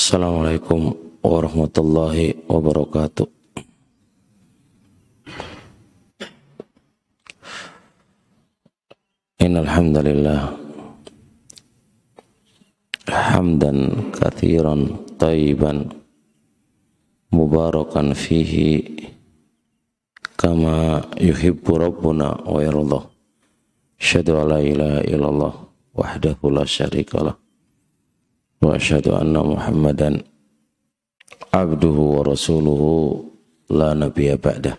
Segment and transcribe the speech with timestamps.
[0.00, 3.28] Assalamualaikum warahmatullahi wabarakatuh.
[9.44, 10.56] Innal hamdalillah
[13.12, 15.92] hamdan katsiran tayyiban
[17.28, 19.04] mubarakan fihi
[20.40, 23.04] kama yuhibbu rabbuna wa yardah.
[24.00, 25.52] Asyhadu an la ilaha illallah
[25.92, 27.36] wahdahu la syarikalah
[28.68, 30.20] asyhadu anna Muhammadan
[31.48, 33.24] abduhu wa rasuluhu
[33.72, 34.76] la nabiyya ba'dah.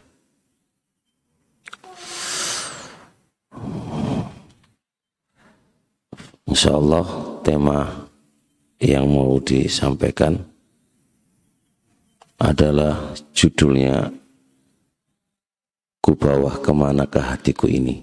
[6.46, 7.06] Insyaallah
[7.42, 8.06] tema
[8.78, 10.38] yang mau disampaikan
[12.38, 14.14] adalah judulnya
[16.02, 18.02] Ku bawah ke manakah hatiku ini?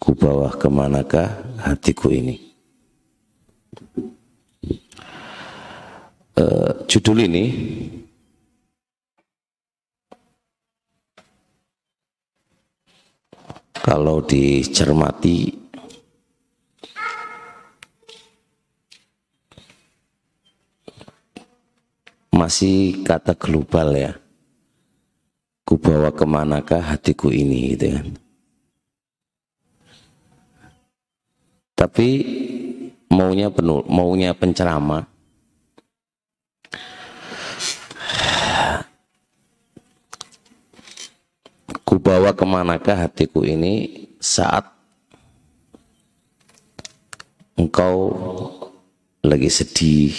[0.00, 2.53] Ku bawah ke manakah hatiku ini
[6.94, 7.44] judul ini.
[13.74, 15.66] Kalau dicermati.
[22.30, 24.12] Masih kata global ya.
[25.66, 28.06] Ku bawa ke manakah hatiku ini gitu kan.
[31.74, 32.08] Tapi
[33.10, 35.13] maunya penuh maunya penceramah
[41.94, 44.66] ku bawa ke manakah hatiku ini saat
[47.54, 48.10] engkau
[49.22, 50.10] lagi sedih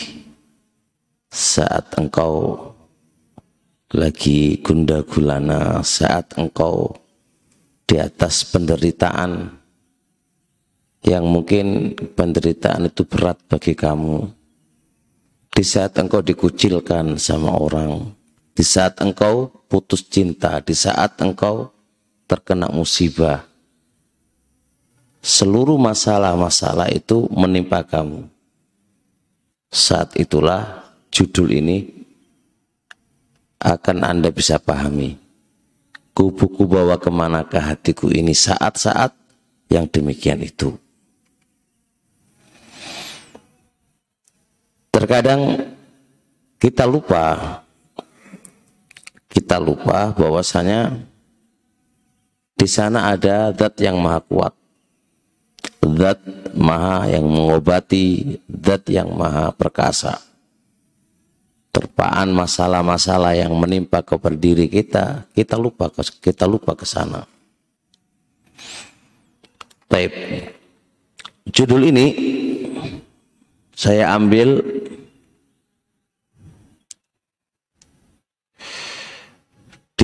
[1.27, 2.55] saat engkau
[3.91, 6.95] lagi gunda gulana saat engkau
[7.83, 9.59] di atas penderitaan
[11.03, 14.31] yang mungkin penderitaan itu berat bagi kamu
[15.51, 18.14] di saat engkau dikucilkan sama orang
[18.55, 21.75] di saat engkau putus cinta, di saat engkau
[22.23, 23.43] terkena musibah,
[25.19, 28.31] seluruh masalah-masalah itu menimpa kamu.
[29.75, 31.83] Saat itulah judul ini
[33.59, 35.19] akan Anda bisa pahami.
[36.15, 39.11] Kubuku bawa ke manakah hatiku ini saat-saat
[39.67, 40.71] yang demikian itu.
[44.95, 45.75] Terkadang
[46.55, 47.64] kita lupa
[49.35, 50.95] kita lupa bahwasanya
[52.55, 54.53] di sana ada zat yang maha kuat.
[55.83, 56.23] Zat
[56.55, 60.23] maha yang mengobati zat yang maha perkasa.
[61.75, 65.91] Terpaan masalah-masalah yang menimpa kepada diri kita kita lupa
[66.23, 67.27] kita lupa ke sana.
[69.91, 70.15] Taib
[71.51, 72.07] judul ini
[73.75, 74.63] saya ambil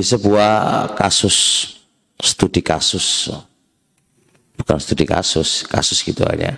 [0.01, 1.37] di sebuah kasus
[2.17, 3.29] studi kasus.
[4.57, 6.57] Bukan studi kasus kasus gitu aja.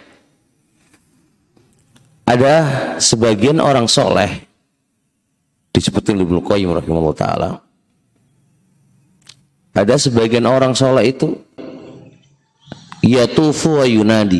[2.23, 2.55] Ada
[3.03, 4.47] sebagian orang soleh
[5.75, 7.49] disebutin Ibnu Qayyim rahimahullah taala.
[9.75, 11.35] Ada sebagian orang soleh itu
[13.03, 14.39] yatufu wa yunadi.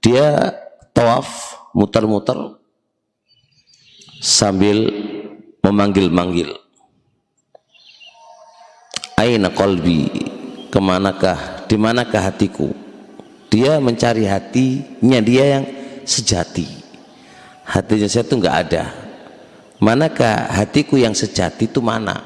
[0.00, 0.56] Dia
[0.96, 2.56] tawaf muter-muter
[4.24, 4.88] sambil
[5.60, 6.67] memanggil-manggil
[9.18, 10.06] aina kolbi
[10.70, 12.70] ke manakah di manakah hatiku?
[13.50, 15.64] Dia mencari hatinya dia yang
[16.06, 16.68] sejati.
[17.66, 18.84] Hatinya saya itu nggak ada.
[19.82, 22.22] Manakah hatiku yang sejati itu mana?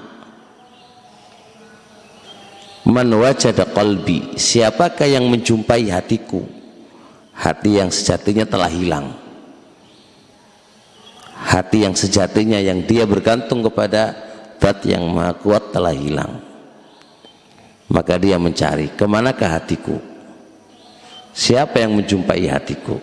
[2.83, 6.45] Man wajada qalbi siapakah yang menjumpai hatiku?
[7.33, 9.17] Hati yang sejatinya telah hilang.
[11.33, 14.15] Hati yang sejatinya yang dia bergantung kepada
[14.63, 16.52] zat yang maha kuat telah hilang
[17.93, 20.01] maka dia mencari ke manakah hatiku?
[21.37, 22.97] Siapa yang menjumpai hatiku?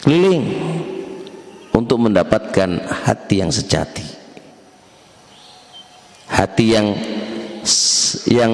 [0.00, 0.44] Keliling
[1.68, 4.04] untuk mendapatkan hati yang sejati.
[6.32, 6.86] Hati yang
[8.24, 8.52] yang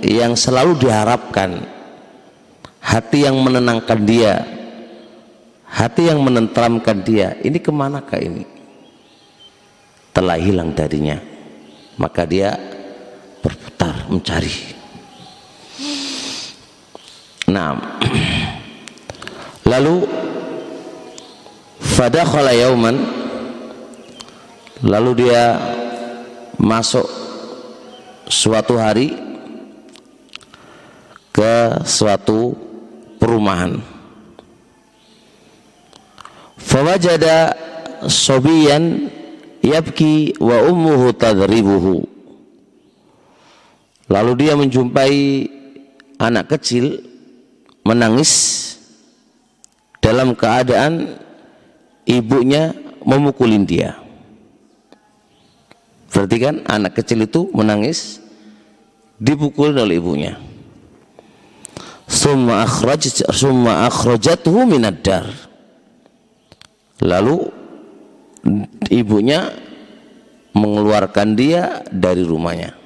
[0.00, 1.60] yang selalu diharapkan.
[2.80, 4.44] Hati yang menenangkan dia.
[5.68, 7.36] Hati yang menenteramkan dia.
[7.44, 8.48] Ini ke manakah ini?
[10.16, 11.20] Telah hilang darinya.
[12.00, 12.56] Maka dia
[13.40, 14.52] berputar mencari.
[17.50, 17.74] Nah,
[19.66, 20.06] lalu
[21.82, 22.96] fadakhala yauman
[24.86, 25.58] lalu dia
[26.60, 27.04] masuk
[28.30, 29.18] suatu hari
[31.34, 32.54] ke suatu
[33.18, 33.82] perumahan.
[36.60, 37.56] Fawajada
[38.06, 39.10] sobiyan
[39.58, 42.09] yabki wa ummuhu tadribuhu
[44.10, 45.46] lalu dia menjumpai
[46.18, 46.98] anak kecil
[47.86, 48.32] menangis
[50.02, 51.14] dalam keadaan
[52.04, 52.74] ibunya
[53.06, 53.96] memukulin dia.
[56.10, 58.18] Berarti kan anak kecil itu menangis
[59.22, 60.34] dipukulin oleh ibunya.
[62.10, 65.30] Summa akhraj summa akhrajathu minad dar.
[66.98, 67.46] Lalu
[68.90, 69.54] ibunya
[70.50, 72.79] mengeluarkan dia dari rumahnya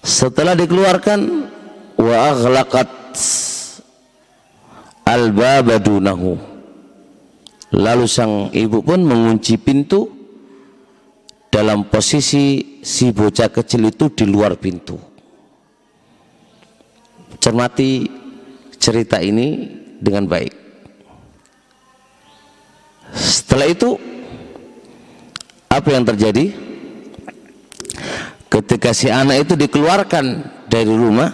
[0.00, 1.20] setelah dikeluarkan
[2.00, 2.88] wa aghlaqat
[5.04, 5.76] al-baba
[7.70, 10.08] lalu sang ibu pun mengunci pintu
[11.50, 15.10] dalam posisi si bocah kecil itu di luar pintu
[17.40, 18.06] cermati
[18.76, 19.66] cerita ini
[19.98, 20.52] dengan baik.
[23.16, 23.96] Setelah itu
[25.66, 26.69] apa yang terjadi?
[28.50, 30.26] Ketika si anak itu dikeluarkan
[30.66, 31.30] dari rumah,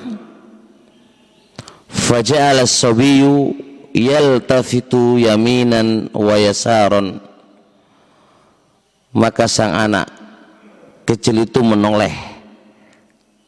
[1.89, 3.57] faja'ala as-sabiyyu
[3.97, 7.25] yaltafitu yaminan wa yasaron.
[9.17, 10.13] Maka sang anak
[11.09, 12.13] kecil itu menoleh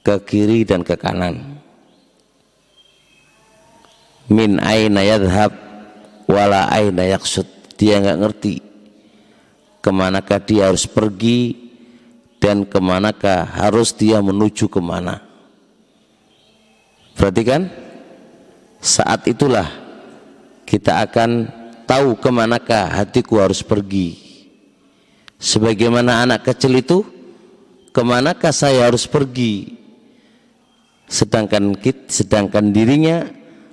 [0.01, 1.61] ke kiri dan ke kanan
[4.29, 5.53] min aina yadhab
[6.29, 7.45] wala aina yaksud
[7.81, 8.55] dia nggak ngerti
[9.81, 11.68] ke manakah dia harus pergi
[12.39, 15.23] dan ke manakah harus dia menuju ke mana?
[17.19, 17.63] Berarti kan
[18.79, 19.67] saat itulah
[20.63, 21.51] kita akan
[21.87, 24.27] tahu ke manakah hatiku harus pergi.
[25.39, 27.03] Sebagaimana anak kecil itu
[27.91, 29.79] ke manakah saya harus pergi?
[31.09, 33.27] Sedangkan kit, sedangkan dirinya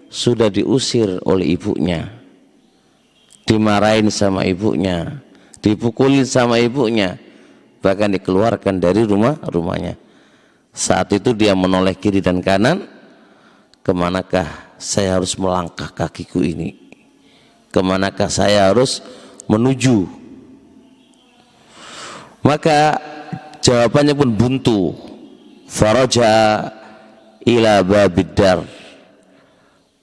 [0.09, 2.07] sudah diusir oleh ibunya.
[3.45, 5.25] Dimarahin sama ibunya
[5.65, 7.17] dipukulin sama ibunya
[7.85, 9.93] bahkan dikeluarkan dari rumah rumahnya.
[10.73, 12.89] Saat itu dia menoleh kiri dan kanan
[13.85, 16.73] ke manakah saya harus melangkah kakiku ini?
[17.69, 19.05] Ke manakah saya harus
[19.45, 20.09] menuju?
[22.41, 22.97] Maka
[23.61, 24.79] jawabannya pun buntu.
[25.65, 26.61] Faraja
[27.45, 28.65] ila babidar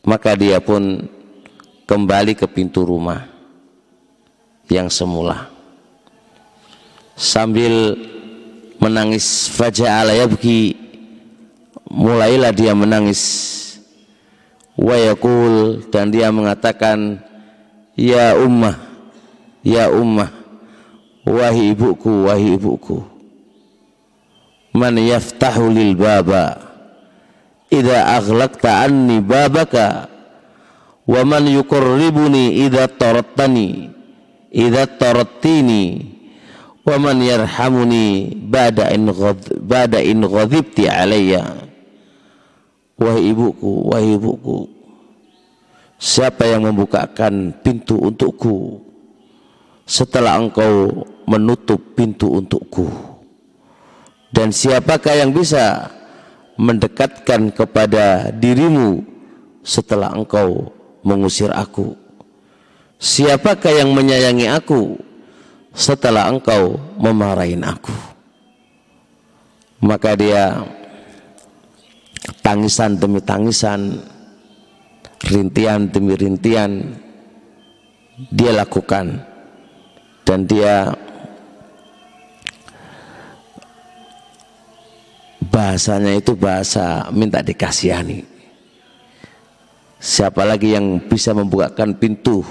[0.03, 1.07] maka dia pun
[1.87, 3.27] kembali ke pintu rumah
[4.67, 5.52] yang semula
[7.23, 7.95] sambil
[8.83, 10.75] menangis faja'ala yabki.
[11.87, 13.23] Mulailah dia menangis.
[14.75, 17.23] Wa yakul dan dia mengatakan
[17.95, 18.75] ya ummah
[19.63, 20.33] ya ummah
[21.23, 23.05] wahai ibuku wahai ibuku.
[24.73, 26.73] Man yaftahu lil baba
[27.69, 30.09] idza aghlaqta anni babaka
[31.05, 33.93] wa man yuqarribuni idza tarattani
[34.49, 36.13] idza tarattini
[36.83, 41.63] wa man yarhamuni ba'da in ghad ba'da in ghadibti alayya?
[42.99, 44.83] Wahai ibuku wahai ibuku
[46.03, 48.83] siapa yang membukakan pintu untukku
[49.87, 52.91] setelah engkau menutup pintu untukku?
[54.33, 55.93] Dan siapakah yang bisa
[56.57, 59.05] mendekatkan kepada dirimu
[59.63, 60.73] setelah engkau
[61.05, 61.95] mengusir aku?
[62.97, 64.97] Siapakah yang menyayangi aku
[65.73, 67.93] setelah engkau memarahin aku.
[69.83, 70.63] Maka dia
[72.45, 73.99] tangisan demi tangisan
[75.27, 76.95] rintian demi rintian
[78.31, 79.27] dia lakukan.
[80.23, 80.95] Dan dia
[85.51, 88.23] bahasanya itu bahasa minta dikasihani.
[89.99, 92.47] Siapa lagi yang bisa membukakan pintu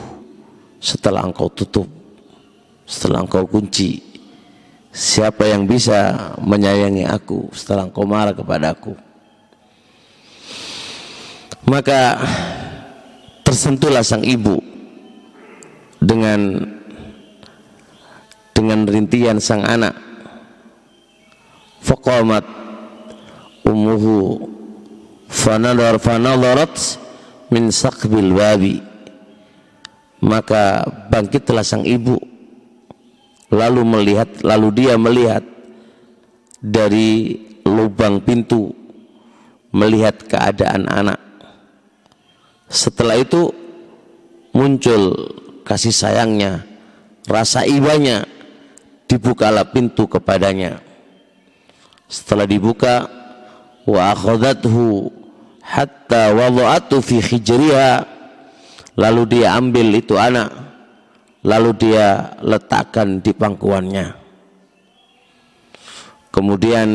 [0.84, 2.01] setelah engkau tutup
[2.92, 4.04] setelah engkau kunci
[4.92, 8.92] siapa yang bisa menyayangi aku setelah engkau marah kepada aku?
[11.72, 12.20] Maka
[13.48, 14.60] tersentuhlah sang ibu
[16.04, 16.68] dengan
[18.52, 19.96] dengan rintian sang anak.
[21.80, 22.44] Faqamat
[23.64, 24.52] ummuhu
[25.32, 26.76] fanadar fanadarat
[27.48, 28.84] min saqbil babi.
[30.22, 32.31] Maka bangkitlah sang ibu
[33.52, 35.44] lalu melihat lalu dia melihat
[36.64, 37.36] dari
[37.68, 38.72] lubang pintu
[39.72, 41.20] melihat keadaan anak.
[42.72, 43.52] Setelah itu
[44.56, 45.16] muncul
[45.68, 46.64] kasih sayangnya
[47.28, 48.28] rasa ibanya
[49.08, 50.80] dibukalah pintu kepadanya.
[52.12, 53.08] Setelah dibuka
[53.88, 55.12] wa akhadathu
[55.64, 58.04] hatta wada'atu fi hijriha
[59.00, 60.71] lalu dia ambil itu anak
[61.42, 64.18] lalu dia letakkan di pangkuannya.
[66.32, 66.90] Kemudian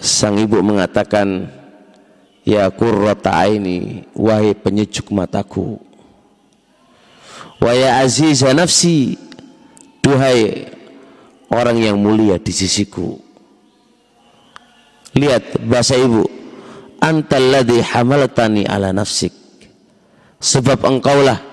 [0.00, 1.46] sang ibu mengatakan
[2.42, 5.78] ya qurrata aini wahai penyejuk mataku.
[7.58, 9.18] Wa ya aziza nafsi
[10.02, 10.66] duhai
[11.50, 13.18] orang yang mulia di sisiku.
[15.18, 16.26] Lihat bahasa ibu
[17.02, 19.34] antal ladzi hamaltani ala nafsik.
[20.38, 21.47] Sebab engkaulah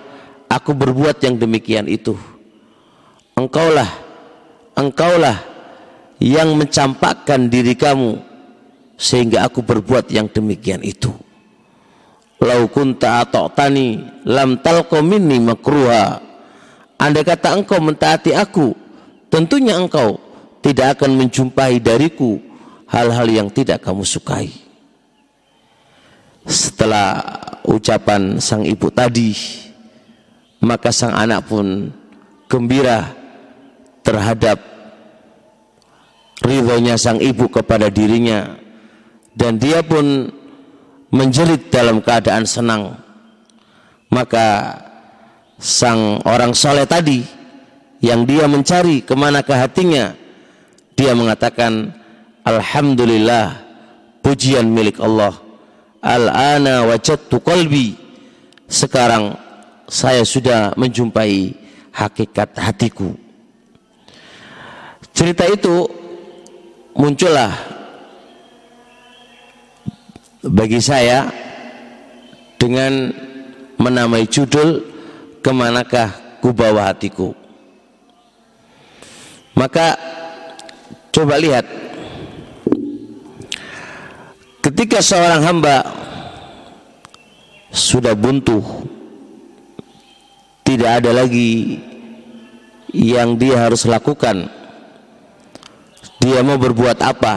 [0.56, 2.16] aku berbuat yang demikian itu.
[3.36, 4.06] Engkaulah
[4.76, 5.40] engkaulah
[6.20, 8.20] yang mencampakkan diri kamu
[8.96, 11.12] sehingga aku berbuat yang demikian itu.
[12.40, 16.24] Lau kunta ata'tani lam talqa minni makruha.
[16.96, 18.72] Andai kata engkau mentaati aku
[19.28, 20.16] tentunya engkau
[20.64, 22.40] tidak akan menjumpai dariku
[22.88, 24.48] hal-hal yang tidak kamu sukai.
[26.46, 27.26] Setelah
[27.66, 29.34] ucapan sang ibu tadi
[30.66, 31.94] maka sang anak pun
[32.50, 33.14] gembira
[34.02, 34.58] terhadap
[36.42, 38.58] ridhonya sang ibu kepada dirinya.
[39.38, 40.32] Dan dia pun
[41.14, 42.98] menjerit dalam keadaan senang.
[44.10, 44.80] Maka
[45.62, 47.22] sang orang soleh tadi
[48.02, 50.16] yang dia mencari ke manakah hatinya
[50.96, 51.92] dia mengatakan
[52.48, 53.60] Alhamdulillah
[54.24, 55.36] pujian milik Allah.
[56.00, 58.00] Al-ana wajadtu qalbi.
[58.66, 59.45] Sekarang
[59.86, 61.54] saya sudah menjumpai
[61.94, 63.14] hakikat hatiku.
[65.16, 65.88] Cerita itu
[66.98, 67.56] muncullah
[70.44, 71.32] bagi saya
[72.60, 73.10] dengan
[73.80, 74.84] menamai judul
[75.40, 76.12] ke manakah
[76.42, 77.34] ku bawa hatiku
[79.58, 79.98] maka
[81.12, 81.66] coba lihat
[84.66, 85.86] Ketika seorang hamba
[87.70, 88.66] sudah buntu,
[90.76, 91.80] tidak ada lagi
[92.92, 94.52] yang dia harus lakukan.
[96.20, 97.36] Dia mau berbuat apa?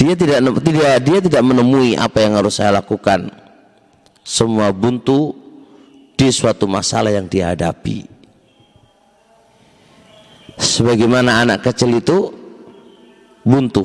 [0.00, 3.28] Dia tidak tidak dia tidak menemui apa yang harus saya lakukan.
[4.24, 5.36] Semua buntu
[6.16, 8.08] di suatu masalah yang dihadapi.
[10.56, 12.32] Sebagaimana anak kecil itu
[13.44, 13.84] buntu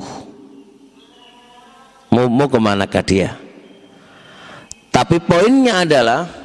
[2.08, 3.36] mau, mau ke manakah dia
[4.90, 6.39] tapi poinnya adalah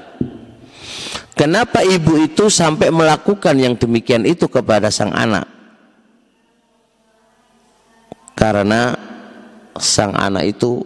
[1.36, 5.46] kenapa ibu itu sampai melakukan yang demikian itu kepada sang anak?
[8.36, 8.96] Karena
[9.80, 10.84] sang anak itu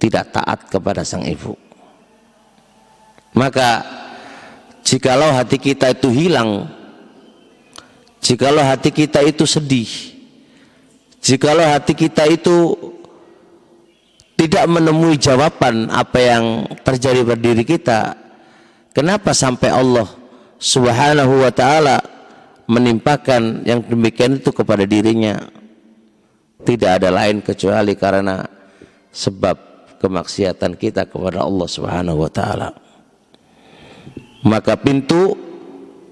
[0.00, 1.56] tidak taat kepada sang ibu.
[3.30, 4.00] Maka
[4.90, 6.66] jikalau hati kita itu hilang
[8.18, 9.88] jikalau hati kita itu sedih
[11.22, 12.74] jikalau hati kita itu
[14.34, 16.44] tidak menemui jawaban apa yang
[16.80, 18.00] terjadi pada diri kita
[18.92, 20.08] kenapa sampai Allah
[20.60, 21.98] subhanahu wa ta'ala
[22.70, 25.50] menimpakan yang demikian itu kepada dirinya
[26.62, 28.46] tidak ada lain kecuali karena
[29.10, 29.56] sebab
[29.98, 32.68] kemaksiatan kita kepada Allah subhanahu wa ta'ala
[34.44, 35.36] maka pintu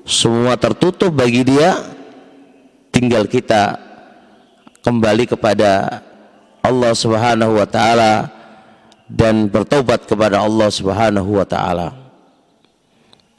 [0.08, 1.84] semua tertutup bagi dia
[2.88, 3.76] tinggal kita
[4.80, 6.00] kembali kepada
[6.64, 8.32] Allah Subhanahu wa taala
[9.08, 12.07] dan bertobat kepada Allah Subhanahu wa taala.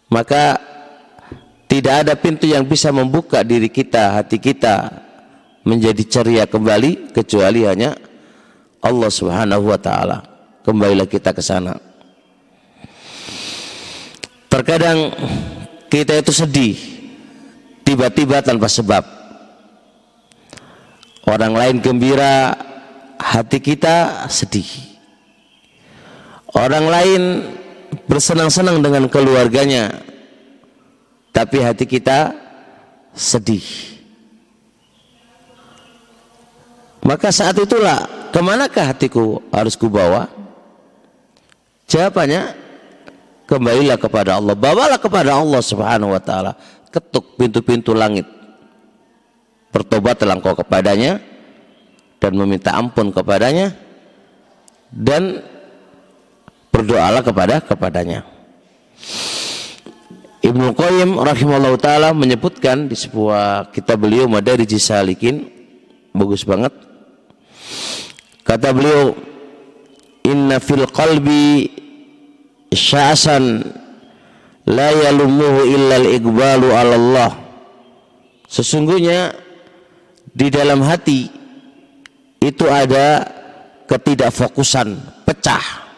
[0.10, 0.58] Maka
[1.70, 4.90] tidak ada pintu yang bisa membuka diri kita, hati kita
[5.62, 7.94] menjadi ceria kembali kecuali hanya
[8.82, 10.18] Allah Subhanahu wa taala.
[10.66, 11.78] Kembalilah kita ke sana.
[14.50, 15.14] Terkadang
[15.94, 16.78] kita itu sedih
[17.86, 19.06] tiba-tiba tanpa sebab.
[21.30, 22.58] Orang lain gembira,
[23.22, 24.66] hati kita sedih.
[26.58, 27.22] Orang lain
[28.10, 30.02] bersenang-senang dengan keluarganya,
[31.30, 32.34] tapi hati kita
[33.14, 33.64] sedih.
[37.06, 40.30] Maka saat itulah ke manakah hatiku harus kubawa?
[41.90, 42.54] Jawabannya
[43.50, 44.54] kembalilah kepada Allah.
[44.54, 46.54] Bawalah kepada Allah Subhanahu wa taala.
[46.94, 48.30] Ketuk pintu-pintu langit.
[49.74, 51.22] Bertobatlah engkau kepadanya
[52.22, 53.74] dan meminta ampun kepadanya
[54.90, 55.42] dan
[56.80, 58.24] berdoalah kepada kepadanya.
[60.40, 65.52] Ibnu Qayyim rahimahullah taala menyebutkan di sebuah kitab beliau Madari Salikin
[66.16, 66.72] bagus banget.
[68.48, 69.14] Kata beliau
[70.24, 71.68] inna fil qalbi
[72.72, 73.68] sya'san
[74.64, 77.32] la yalumuhu illa al-iqbalu 'ala Allah.
[78.48, 79.36] Sesungguhnya
[80.32, 81.28] di dalam hati
[82.40, 83.28] itu ada
[83.92, 84.96] ketidakfokusan,
[85.28, 85.89] pecah.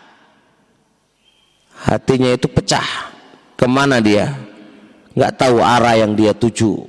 [1.82, 3.10] Hatinya itu pecah.
[3.58, 4.34] ke mana dia?
[5.14, 6.86] Nggak tahu arah yang dia tuju.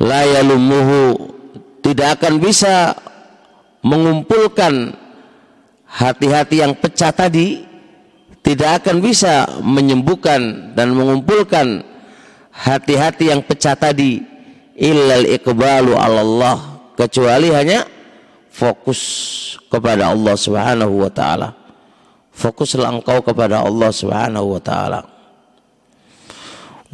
[0.00, 1.36] La yalumuhu.
[1.78, 2.92] Tidak akan bisa
[3.80, 4.92] mengumpulkan
[5.88, 7.64] hati-hati yang pecah tadi.
[8.44, 11.84] Tidak akan bisa menyembuhkan dan mengumpulkan
[12.52, 14.24] hati-hati yang pecah tadi.
[14.78, 17.84] Illal iqbalu Allah kecuali hanya
[18.52, 19.00] fokus
[19.70, 21.67] kepada Allah Subhanahu wa taala.
[22.38, 25.00] Fokuslah engkau kepada Allah Subhanahu wa taala.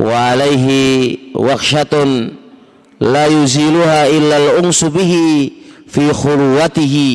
[0.00, 2.32] Wa alaihi waqsyatun
[3.04, 5.52] la yuziluha illa al-unsu bihi
[5.84, 7.12] fi khulwatihi.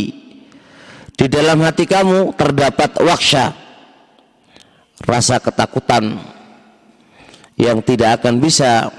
[1.17, 3.51] Di dalam hati kamu terdapat waksha
[5.03, 6.21] rasa ketakutan
[7.57, 8.93] yang tidak akan bisa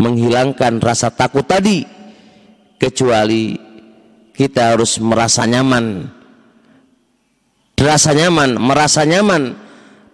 [0.00, 1.84] menghilangkan rasa takut tadi
[2.80, 3.54] kecuali
[4.34, 6.15] kita harus merasa nyaman
[7.76, 9.52] merasa nyaman merasa nyaman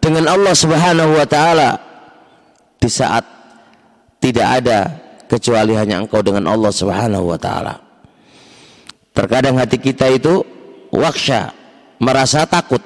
[0.03, 1.79] dengan Allah Subhanahu wa taala
[2.83, 3.23] di saat
[4.19, 4.79] tidak ada
[5.31, 7.79] kecuali hanya engkau dengan Allah Subhanahu wa taala.
[9.13, 10.43] Terkadang hati kita itu
[10.91, 11.55] waksha
[12.03, 12.83] merasa takut.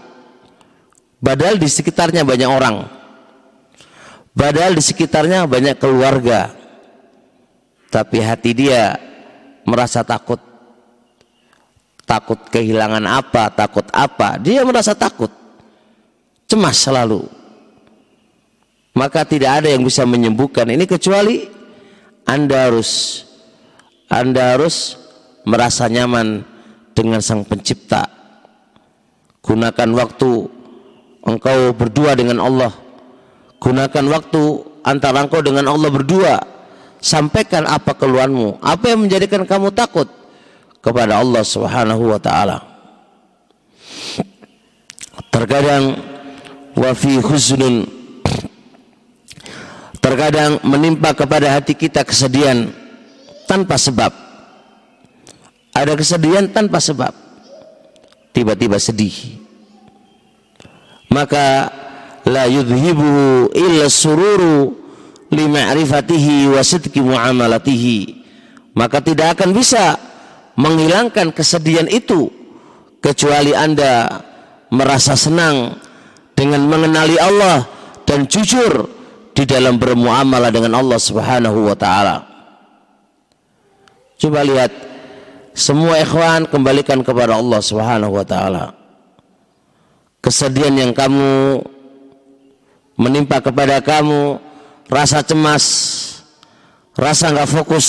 [1.18, 2.76] Padahal di sekitarnya banyak orang.
[4.36, 6.52] Padahal di sekitarnya banyak keluarga.
[7.88, 9.00] Tapi hati dia
[9.64, 10.38] merasa takut
[12.06, 15.28] takut kehilangan apa, takut apa, dia merasa takut,
[16.46, 17.26] cemas selalu.
[18.96, 21.44] Maka tidak ada yang bisa menyembuhkan ini kecuali
[22.24, 23.20] Anda harus
[24.08, 24.96] Anda harus
[25.44, 26.46] merasa nyaman
[26.96, 28.08] dengan Sang Pencipta.
[29.44, 30.30] Gunakan waktu
[31.28, 32.72] engkau berdua dengan Allah.
[33.60, 34.42] Gunakan waktu
[34.80, 36.40] antara engkau dengan Allah berdua.
[36.96, 40.08] Sampaikan apa keluhanmu, apa yang menjadikan kamu takut
[40.86, 42.62] kepada Allah Subhanahu wa taala.
[45.34, 45.98] Terkadang
[46.78, 47.90] wa fi husnun
[49.98, 52.70] terkadang menimpa kepada hati kita kesedihan
[53.50, 54.14] tanpa sebab.
[55.74, 57.10] Ada kesedihan tanpa sebab.
[58.30, 59.42] Tiba-tiba sedih.
[61.10, 61.66] Maka
[62.22, 64.78] la yudhibu illa sururu
[65.34, 67.98] lima'rifatihi wa sidqi muamalatihi.
[68.78, 70.05] Maka tidak akan bisa
[70.56, 72.32] menghilangkan kesedihan itu
[73.04, 74.24] kecuali Anda
[74.72, 75.78] merasa senang
[76.36, 77.64] dengan mengenali Allah
[78.08, 78.88] dan jujur
[79.36, 82.16] di dalam bermuamalah dengan Allah Subhanahu wa taala.
[84.16, 84.72] Coba lihat
[85.52, 88.72] semua ikhwan kembalikan kepada Allah Subhanahu wa taala.
[90.24, 91.62] Kesedihan yang kamu
[92.96, 94.40] menimpa kepada kamu,
[94.88, 95.64] rasa cemas,
[96.96, 97.86] rasa nggak fokus,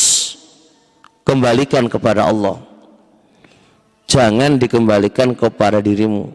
[1.28, 2.64] kembalikan kepada Allah.
[4.08, 6.32] Jangan dikembalikan kepada dirimu.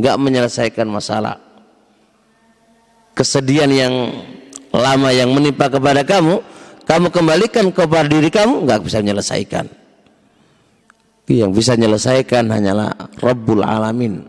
[0.00, 1.36] Nggak menyelesaikan masalah.
[3.12, 3.92] Kesedihan yang
[4.72, 6.40] lama yang menimpa kepada kamu
[6.88, 9.68] kamu kembalikan kepada diri kamu nggak bisa menyelesaikan.
[11.28, 14.24] Yang bisa menyelesaikan hanyalah Rabbul Alamin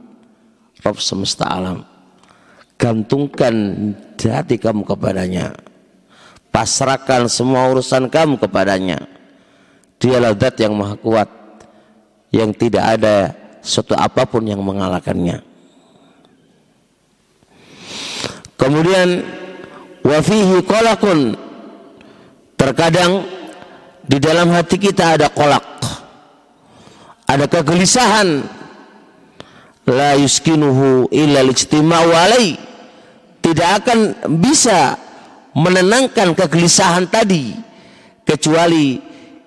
[0.84, 1.88] Rabb semesta alam.
[2.76, 3.56] Gantungkan
[4.20, 5.56] hati kamu kepadanya.
[6.52, 9.11] Pasrahkan semua urusan kamu kepadanya
[10.02, 11.30] Dialah zat yang maha kuat
[12.34, 15.46] yang tidak ada suatu apa pun yang mengalahkannya.
[18.58, 19.22] Kemudian
[20.02, 21.38] wafihi kolakun
[22.58, 23.26] terkadang
[24.06, 25.72] di dalam hati kita ada kolak
[27.32, 28.44] ada kegelisahan.
[29.88, 32.60] La yuskinuhu illa ijtima'u alai.
[33.42, 34.00] Tidak akan
[34.38, 34.94] bisa
[35.58, 37.58] menenangkan kegelisahan tadi
[38.22, 39.02] kecuali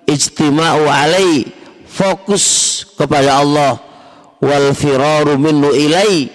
[0.05, 1.49] ijtima'u alai
[1.85, 2.45] fokus
[2.97, 3.77] kepada Allah
[4.41, 6.29] wal firaru minnu ilai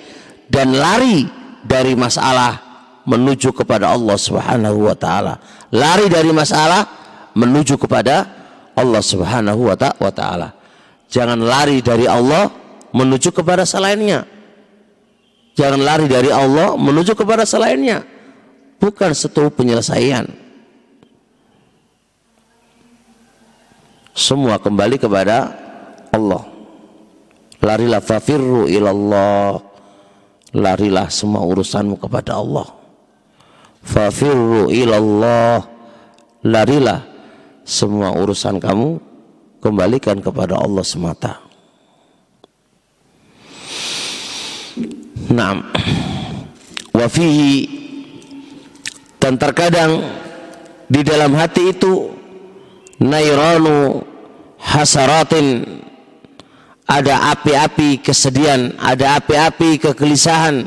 [0.51, 1.27] dan lari
[1.63, 2.59] dari masalah
[3.07, 5.39] menuju kepada Allah Subhanahu wa taala.
[5.71, 6.87] Lari dari masalah
[7.35, 8.27] menuju kepada
[8.75, 10.49] Allah Subhanahu wa taala.
[11.11, 12.51] Jangan lari dari Allah
[12.95, 14.27] menuju kepada selainnya.
[15.59, 18.07] Jangan lari dari Allah menuju kepada selainnya.
[18.81, 20.50] Bukan satu penyelesaian.
[24.21, 25.57] Semua kembali kepada
[26.13, 26.45] Allah.
[27.65, 29.57] Larilah fafirru ilallah.
[30.53, 32.69] Larilah semua urusanmu kepada Allah.
[33.81, 35.65] Fafirru ilallah.
[36.45, 37.01] Larilah
[37.65, 39.01] semua urusan kamu
[39.65, 41.41] kembalikan kepada Allah semata.
[45.33, 45.65] Naam.
[46.91, 47.81] Wafihi
[49.17, 50.03] dan terkadang
[50.91, 52.11] di dalam hati itu
[52.99, 54.10] nairanu
[54.61, 55.81] hasaratin
[56.91, 60.67] ada api-api kesedihan, ada api-api kegelisahan,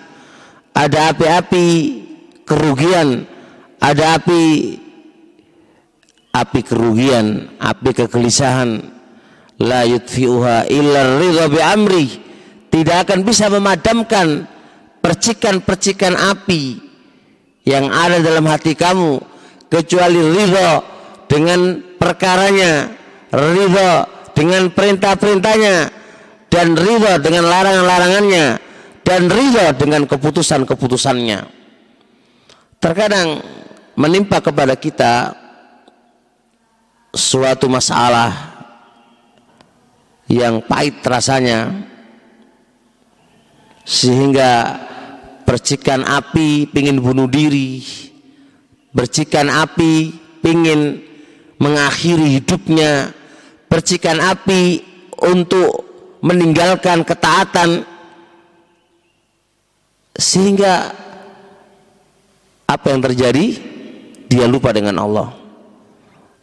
[0.71, 1.65] ada api-api
[2.47, 3.27] kerugian,
[3.84, 4.41] ada api
[6.34, 8.89] api kerugian, api kegelisahan.
[9.62, 12.08] La yudfi'uha illa ridha bi amri.
[12.73, 14.49] Tidak akan bisa memadamkan
[14.97, 16.82] percikan-percikan api
[17.69, 19.21] yang ada dalam hati kamu
[19.69, 20.82] kecuali ridha
[21.29, 22.89] dengan perkaranya,
[23.34, 24.06] ridha
[24.38, 25.89] dengan perintah-perintahnya
[26.54, 28.46] dan ridha dengan larangan-larangannya
[29.02, 31.39] dan ridha dengan keputusan-keputusannya.
[32.78, 33.41] Terkadang
[33.98, 35.34] menimpa kepada kita
[37.13, 38.54] suatu masalah
[40.30, 41.89] yang pahit rasanya
[43.84, 44.80] sehingga
[45.43, 47.84] percikan api ingin bunuh diri
[48.96, 51.02] percikan api ingin
[51.60, 53.12] mengakhiri hidupnya
[53.74, 54.86] percikan api
[55.26, 55.82] untuk
[56.22, 57.82] meninggalkan ketaatan
[60.14, 60.94] sehingga
[62.70, 63.46] apa yang terjadi
[64.30, 65.44] dia lupa dengan Allah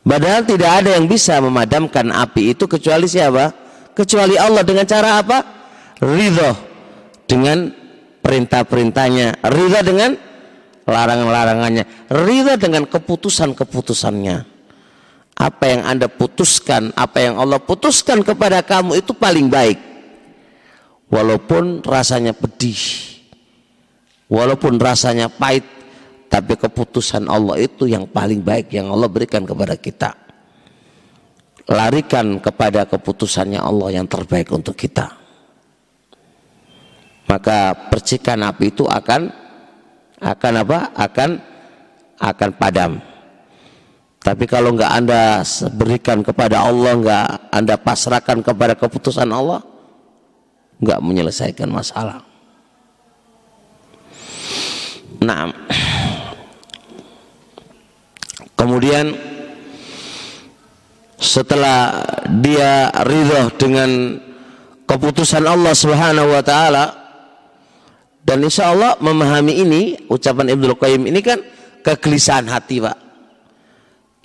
[0.00, 3.52] Padahal tidak ada yang bisa memadamkan api itu kecuali siapa?
[3.92, 5.38] Kecuali Allah dengan cara apa?
[6.00, 6.50] Ridho
[7.28, 7.68] dengan
[8.24, 10.16] perintah-perintahnya, ridho dengan
[10.88, 14.59] larangan-larangannya, ridho dengan keputusan-keputusannya.
[15.40, 19.80] Apa yang Anda putuskan, apa yang Allah putuskan kepada kamu itu paling baik.
[21.08, 22.76] Walaupun rasanya pedih,
[24.28, 25.64] walaupun rasanya pahit,
[26.28, 30.12] tapi keputusan Allah itu yang paling baik yang Allah berikan kepada kita.
[31.72, 35.08] Larikan kepada keputusannya Allah yang terbaik untuk kita.
[37.26, 39.30] Maka percikan api itu akan
[40.20, 40.78] akan apa?
[41.00, 41.30] Akan
[42.20, 43.09] akan padam.
[44.20, 45.40] Tapi kalau nggak anda
[45.72, 49.64] berikan kepada Allah, nggak anda pasrahkan kepada keputusan Allah,
[50.78, 52.20] nggak menyelesaikan masalah.
[55.20, 55.52] Nah,
[58.60, 59.16] Kemudian
[61.16, 62.04] setelah
[62.44, 64.20] dia ridho dengan
[64.84, 66.84] keputusan Allah Subhanahu wa taala
[68.20, 71.40] dan insya Allah memahami ini ucapan Ibnu Qayyim ini kan
[71.80, 73.09] kegelisahan hati Pak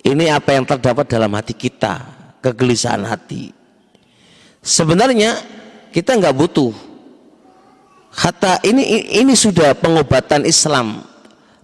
[0.05, 2.05] ini apa yang terdapat dalam hati kita
[2.45, 3.49] kegelisahan hati
[4.61, 5.41] sebenarnya
[5.89, 6.71] kita nggak butuh
[8.15, 11.03] kata ini ini sudah pengobatan Islam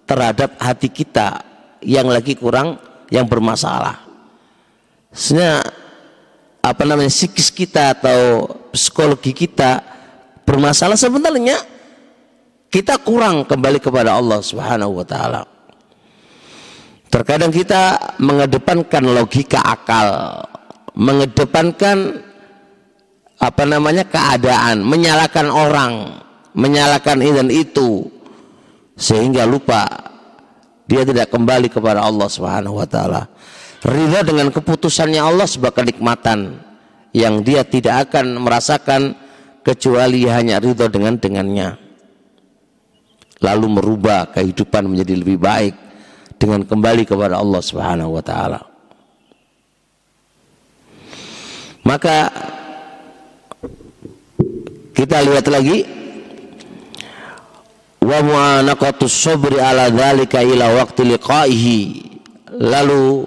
[0.04, 1.40] terhadap hati kita
[1.80, 2.76] yang lagi kurang
[3.08, 4.04] yang bermasalah.
[5.12, 5.64] Sebenarnya
[6.62, 9.84] apa namanya psikis kita atau psikologi kita
[10.48, 11.58] bermasalah sebenarnya
[12.72, 15.42] kita kurang kembali kepada Allah Subhanahu wa taala.
[17.12, 20.40] Terkadang kita mengedepankan logika akal,
[20.96, 22.24] mengedepankan
[23.36, 26.24] apa namanya keadaan, menyalahkan orang,
[26.56, 28.08] menyalahkan ini dan itu
[28.96, 29.92] sehingga lupa
[30.88, 33.28] dia tidak kembali kepada Allah Subhanahu wa taala.
[33.84, 36.64] Ridha dengan keputusannya Allah sebagai kenikmatan
[37.12, 39.20] yang dia tidak akan merasakan
[39.68, 41.76] kecuali hanya ridha dengan dengannya.
[43.44, 45.91] Lalu merubah kehidupan menjadi lebih baik
[46.42, 48.66] dengan kembali kepada Allah Subhanahu wa taala.
[51.86, 52.34] Maka
[54.98, 55.86] kita lihat lagi
[58.02, 61.80] wa mu'anaqatus sabri ala dzalika ila waqti liqaihi
[62.58, 63.22] lalu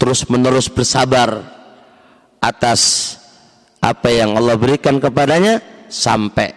[0.00, 1.44] terus menerus bersabar
[2.40, 3.14] atas
[3.84, 5.60] apa yang Allah berikan kepadanya
[5.92, 6.56] sampai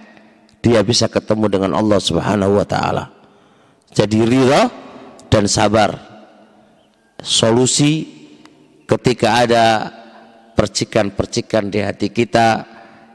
[0.63, 3.11] dia bisa ketemu dengan Allah Subhanahu wa taala.
[3.95, 4.84] Jadi ridha
[5.35, 5.99] dan sabar.
[7.19, 8.07] Solusi
[8.87, 9.65] ketika ada
[10.55, 12.63] percikan-percikan di hati kita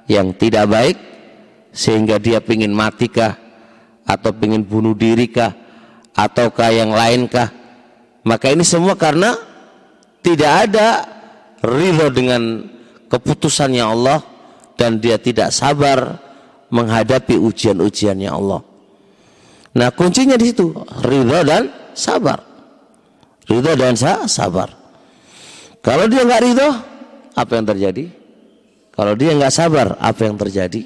[0.04, 0.96] yang tidak baik
[1.72, 3.40] sehingga dia ingin matikah
[4.04, 5.54] atau ingin bunuh diri kah
[6.12, 7.48] ataukah yang lain kah
[8.26, 9.38] maka ini semua karena
[10.20, 10.88] tidak ada
[11.62, 12.66] ridho dengan
[13.06, 14.20] keputusannya Allah
[14.74, 16.18] dan dia tidak sabar
[16.74, 18.60] menghadapi ujian-ujiannya Allah
[19.78, 20.74] nah kuncinya di situ
[21.06, 22.40] ridho dan sabar.
[23.44, 24.72] Ridho dan sabar.
[25.84, 26.70] Kalau dia nggak ridho
[27.36, 28.04] apa yang terjadi?
[28.96, 30.82] Kalau dia nggak sabar apa yang terjadi?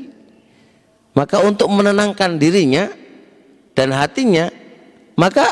[1.14, 2.90] Maka untuk menenangkan dirinya
[3.74, 4.50] dan hatinya
[5.14, 5.46] maka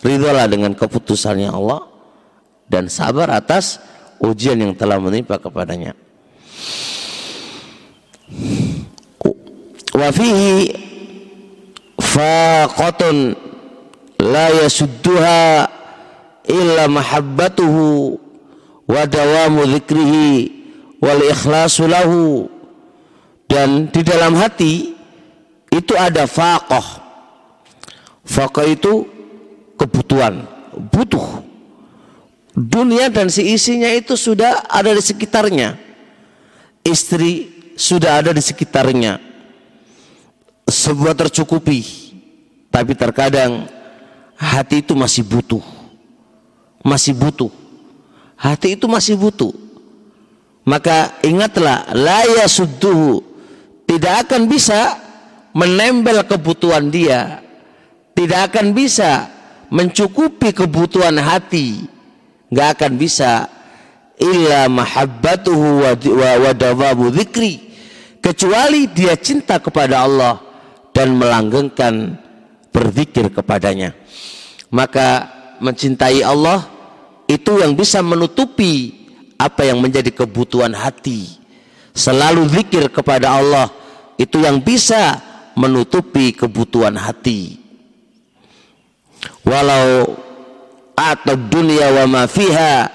[0.00, 1.84] ridholah dengan keputusannya Allah
[2.68, 3.80] dan sabar atas
[4.20, 5.92] ujian yang telah menimpa kepadanya.
[9.92, 10.72] Wa fihi
[11.98, 13.47] faqatun
[14.22, 15.68] la yasudduha
[16.48, 18.18] illa mahabbatuhu
[18.88, 20.52] wa dawamu dzikrihi
[20.98, 22.48] wal ikhlasu lahu
[23.48, 24.92] dan di dalam hati
[25.68, 27.08] itu ada faqah
[28.28, 29.08] Faqa itu
[29.80, 30.44] kebutuhan,
[30.92, 31.40] butuh.
[32.52, 35.80] Dunia dan si isinya itu sudah ada di sekitarnya.
[36.84, 37.32] Istri
[37.72, 39.16] sudah ada di sekitarnya.
[40.68, 41.80] Sebuah tercukupi.
[42.68, 43.64] Tapi terkadang
[44.38, 45.64] hati itu masih butuh.
[46.86, 47.50] Masih butuh.
[48.38, 49.50] Hati itu masih butuh.
[50.62, 53.24] Maka ingatlah la yasudduhu
[53.88, 54.94] tidak akan bisa
[55.50, 57.42] menempel kebutuhan dia.
[58.14, 59.26] Tidak akan bisa
[59.68, 61.84] mencukupi kebutuhan hati
[62.48, 63.48] nggak akan bisa
[64.16, 65.92] illa mahabbatuhu wa,
[66.40, 67.68] wa dawabu dzikri
[68.24, 70.40] kecuali dia cinta kepada Allah
[70.96, 72.16] dan melanggengkan
[72.72, 73.92] berzikir kepadanya
[74.68, 75.28] maka
[75.58, 76.64] mencintai Allah
[77.28, 78.94] itu yang bisa menutupi
[79.36, 81.36] apa yang menjadi kebutuhan hati.
[81.92, 83.68] Selalu zikir kepada Allah
[84.16, 85.18] itu yang bisa
[85.58, 87.58] menutupi kebutuhan hati.
[89.42, 90.14] Walau
[90.94, 92.86] atau dunia wa ma fiha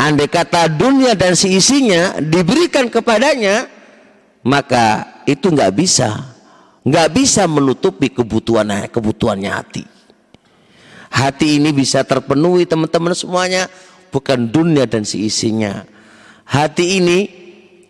[0.00, 3.68] andai kata dunia dan seisinya diberikan kepadanya
[4.46, 6.36] maka itu nggak bisa.
[6.88, 9.97] Nggak bisa menutupi kebutuhan kebutuhannya hati
[11.18, 13.66] hati ini bisa terpenuhi teman-teman semuanya.
[14.08, 15.84] Bukan dunia dan seisinya
[16.48, 17.18] hati ini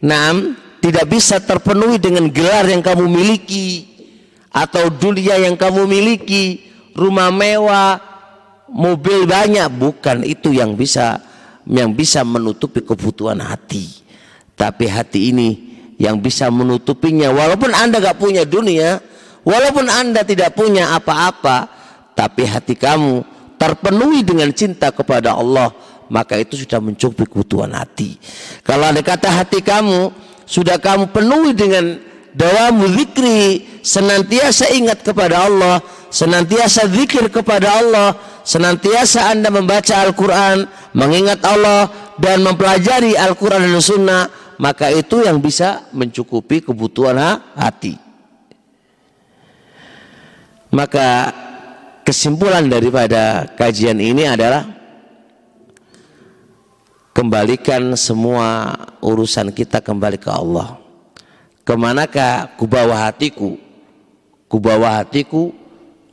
[0.03, 3.87] nam tidak bisa terpenuhi dengan gelar yang kamu miliki.
[4.49, 6.67] Atau dunia yang kamu miliki.
[6.99, 7.91] Rumah mewah
[8.67, 9.71] mobil banyak.
[9.71, 11.23] Bukan itu yang bisa
[11.69, 13.87] yang bisa menutupi kebutuhan hati.
[14.59, 15.49] Tapi hati ini
[16.03, 17.31] yang bisa menutupinya.
[17.31, 18.99] Walaupun anda gak punya dunia
[19.47, 21.78] walaupun anda tidak punya apa-apa
[22.19, 23.23] tapi hati kamu
[23.55, 25.71] terpenuhi dengan cinta kepada Allah
[26.11, 28.19] maka itu sudah mencukupi kebutuhan hati
[28.67, 30.11] kalau ada kata hati kamu
[30.43, 32.03] sudah kamu penuhi dengan
[32.35, 35.79] dawamu zikri senantiasa ingat kepada Allah
[36.11, 40.65] senantiasa zikir kepada Allah senantiasa Anda membaca Al-Quran,
[40.97, 44.23] mengingat Allah dan mempelajari Al-Quran dan Sunnah,
[44.57, 47.21] maka itu yang bisa mencukupi kebutuhan
[47.53, 48.01] hati.
[50.73, 51.33] Maka
[52.09, 54.64] kesimpulan daripada kajian ini adalah
[57.12, 58.73] kembalikan semua
[59.05, 60.81] urusan kita kembali ke Allah.
[61.68, 63.61] Ke manakah kubawa hatiku?
[64.49, 65.53] Kubawa hatiku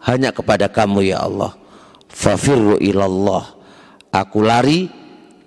[0.03, 1.55] hanya kepada kamu ya Allah.
[2.12, 3.55] Fafirru ilallah.
[4.12, 4.91] Aku lari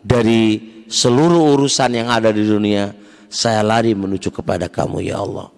[0.01, 0.57] dari
[0.89, 2.97] seluruh urusan yang ada di dunia.
[3.29, 5.53] Saya lari menuju kepada kamu ya Allah.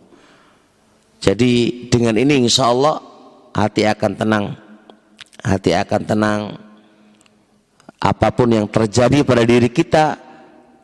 [1.22, 2.98] Jadi dengan ini insya Allah
[3.54, 4.46] hati akan tenang
[5.40, 6.40] hati akan tenang
[8.00, 10.16] apa pun yang terjadi pada diri kita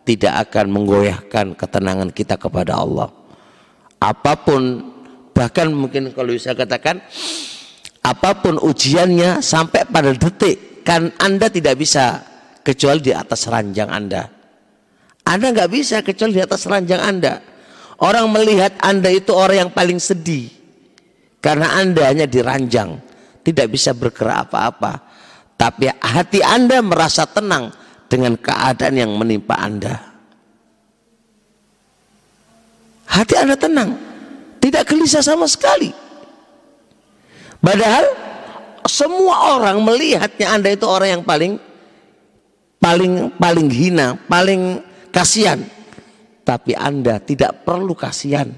[0.07, 3.09] tidak akan menggoyahkan ketenangan kita kepada Allah
[4.01, 4.93] apa pun
[5.33, 7.01] bahkan mungkin kalau bisa katakan
[8.07, 12.23] apa pun ujiannya sampai pada detik kan Anda tidak bisa
[12.63, 14.23] kecuali di atas ranjang Anda.
[15.27, 17.43] Anda nggak bisa kecuali di atas ranjang Anda.
[17.99, 20.47] Orang melihat Anda itu orang yang paling sedih
[21.43, 23.03] karena Anda hanya diranjang,
[23.47, 25.07] tidak bisa bergerak apa-apa.
[25.55, 27.71] Tapi hati Anda merasa tenang
[28.11, 29.95] dengan keadaan yang menimpa Anda.
[33.07, 33.95] Hati Anda tenang,
[34.59, 35.95] tidak gelisah sama sekali.
[37.63, 38.05] Padahal
[38.91, 41.55] semua orang melihatnya Anda itu orang yang paling
[42.83, 44.83] paling paling hina, paling
[45.15, 45.63] kasihan.
[46.43, 48.51] Tapi Anda tidak perlu kasihan.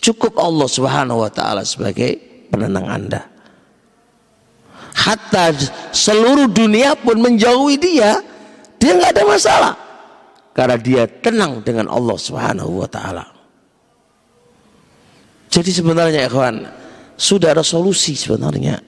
[0.00, 3.22] Cukup Allah Subhanahu wa taala sebagai penenang Anda.
[4.96, 5.52] Hatta
[5.92, 8.16] seluruh dunia pun menjauhi dia,
[8.80, 9.74] dia nggak ada masalah.
[10.56, 13.28] Karena dia tenang dengan Allah Subhanahu wa taala.
[15.52, 16.64] Jadi sebenarnya ikhwan,
[17.20, 18.80] sudah ada solusi sebenarnya.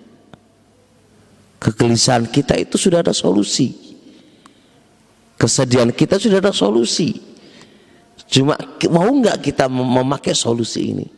[1.60, 3.76] Kegelisahan kita itu sudah ada solusi.
[5.36, 7.20] Kesedihan kita sudah ada solusi.
[8.32, 8.56] Cuma
[8.88, 11.17] mau nggak kita memakai solusi ini?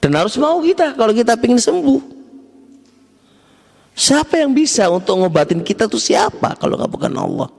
[0.00, 2.00] Dan harus mau kita kalau kita ingin sembuh.
[3.92, 7.52] Siapa yang bisa untuk ngobatin kita tuh siapa kalau nggak bukan Allah?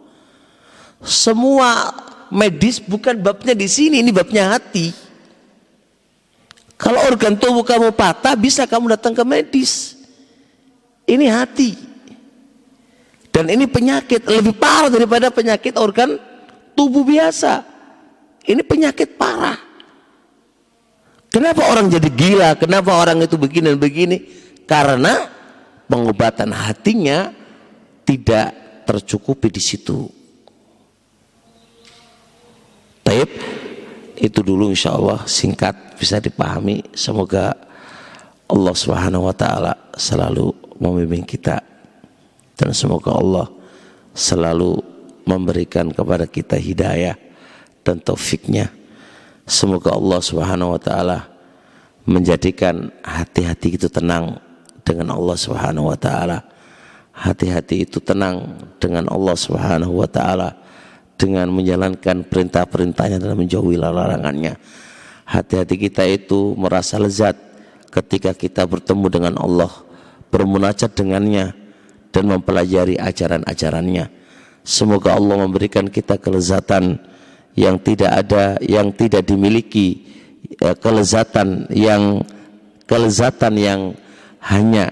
[1.06, 1.94] Semua
[2.34, 4.90] medis bukan babnya di sini, ini babnya hati.
[6.82, 9.94] Kalau organ tubuh kamu patah, bisa kamu datang ke medis.
[11.06, 11.78] Ini hati.
[13.30, 16.18] Dan ini penyakit lebih parah daripada penyakit organ
[16.74, 17.62] tubuh biasa.
[18.50, 19.71] Ini penyakit parah.
[21.32, 22.60] Kenapa orang jadi gila?
[22.60, 24.18] Kenapa orang itu begini dan begini?
[24.68, 25.32] Karena
[25.88, 27.32] pengobatan hatinya
[28.04, 28.52] tidak
[28.84, 30.12] tercukupi di situ.
[33.08, 33.32] Taib
[34.20, 36.84] itu dulu insya Allah singkat bisa dipahami.
[36.92, 37.56] Semoga
[38.52, 40.52] Allah Subhanahu wa taala selalu
[40.84, 41.64] membimbing kita
[42.60, 43.48] dan semoga Allah
[44.12, 44.84] selalu
[45.24, 47.16] memberikan kepada kita hidayah
[47.88, 48.81] dan taufiknya.
[49.52, 51.28] Semoga Allah Subhanahu wa taala
[52.08, 54.40] menjadikan hati-hati itu tenang
[54.88, 56.40] dengan Allah Subhanahu wa taala.
[57.12, 60.56] Hati-hati itu tenang dengan Allah Subhanahu wa taala
[61.20, 64.56] dengan menjalankan perintah-perintahnya dan menjauhi larangannya.
[65.28, 67.36] Hati-hati kita itu merasa lezat
[67.92, 69.84] ketika kita bertemu dengan Allah,
[70.32, 71.52] bermunajat dengannya
[72.16, 74.16] dan mempelajari ajaran-ajarannya.
[74.64, 77.04] Semoga Allah memberikan kita kelezatan
[77.56, 80.08] yang tidak ada, yang tidak dimiliki,
[80.60, 82.24] ya, kelezatan yang
[82.88, 83.82] kelezatan yang
[84.44, 84.92] hanya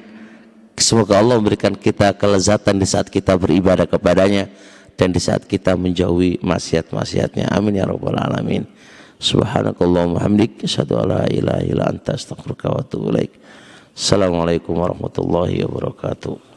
[0.80, 4.48] semoga Allah memberikan kita kelezatan di saat kita beribadah kepadanya
[4.96, 7.52] dan di saat kita menjauhi maksiat-maksiatnya.
[7.52, 8.64] Amin ya rabbal alamin.
[9.20, 13.36] Subhanakallahumma hamdik asyhadu alla ilaha illa anta astaghfiruka wa atubu ilaik.
[13.92, 16.49] Assalamualaikum warahmatullahi wabarakatuh.